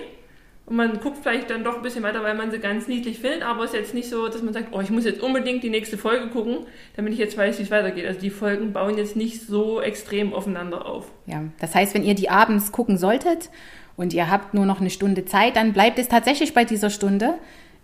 [0.68, 3.44] Und man guckt vielleicht dann doch ein bisschen weiter, weil man sie ganz niedlich findet,
[3.44, 5.70] aber es ist jetzt nicht so, dass man sagt, oh, ich muss jetzt unbedingt die
[5.70, 8.08] nächste Folge gucken, damit ich jetzt weiß, wie es weitergeht.
[8.08, 11.12] Also die Folgen bauen jetzt nicht so extrem aufeinander auf.
[11.28, 13.52] Ja, das heißt, wenn ihr die abends gucken solltet
[13.96, 17.36] und ihr habt nur noch eine Stunde Zeit, dann bleibt es tatsächlich bei dieser Stunde.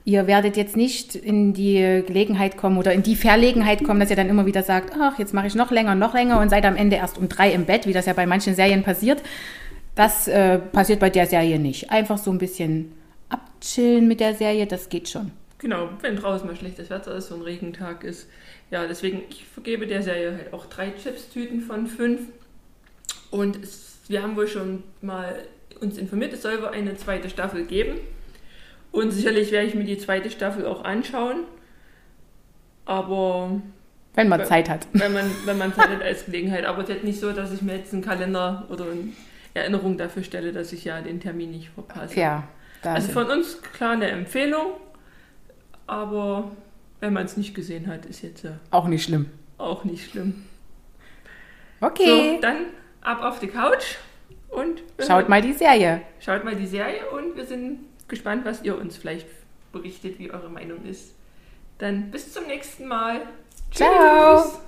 [0.04, 4.16] Ihr werdet jetzt nicht in die Gelegenheit kommen oder in die Verlegenheit kommen, dass ihr
[4.16, 6.76] dann immer wieder sagt, ach, jetzt mache ich noch länger, noch länger und seid am
[6.76, 9.22] Ende erst um drei im Bett, wie das ja bei manchen Serien passiert.
[9.96, 11.92] Das äh, passiert bei der Serie nicht.
[11.92, 12.94] Einfach so ein bisschen
[13.30, 15.32] abchillen mit der Serie, das geht schon.
[15.58, 18.28] Genau, wenn draußen mal schlechtes Wetter ist, so ein Regentag ist.
[18.72, 22.22] Ja, deswegen, ich vergebe der Serie halt auch drei Chips-Tüten von fünf.
[23.30, 25.36] Und es, wir haben wohl schon mal
[25.80, 28.00] uns informiert, es soll wohl eine zweite Staffel geben.
[28.92, 31.44] Und sicherlich werde ich mir die zweite Staffel auch anschauen.
[32.86, 33.62] Aber
[34.16, 34.88] Wenn man Bei- Zeit hat.
[34.94, 36.66] wenn man, wenn man Zeit hat als Gelegenheit.
[36.66, 39.10] Aber es ist jetzt nicht so, dass ich mir jetzt einen Kalender oder eine
[39.54, 42.20] Erinnerung dafür stelle, dass ich ja den Termin nicht verpasse.
[42.20, 42.48] Ja,
[42.84, 44.74] Also von uns klar eine Empfehlung,
[45.88, 46.52] aber
[47.00, 49.30] wenn man es nicht gesehen hat, ist jetzt ja auch nicht schlimm.
[49.58, 50.46] auch nicht schlimm.
[51.82, 52.58] Okay, So, dann
[53.02, 53.96] ab auf die Couch
[54.50, 56.02] und schaut mal die Serie.
[56.20, 59.28] schaut mal die Serie und wir sind gespannt, was ihr uns vielleicht
[59.72, 61.16] berichtet, wie eure Meinung ist.
[61.80, 63.22] Dann bis zum nächsten Mal.
[63.72, 64.42] Ciao.
[64.44, 64.60] Tschüss.